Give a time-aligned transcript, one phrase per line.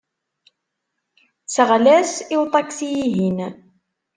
[1.45, 3.37] Sɣel-as i uṭaksi-ihin.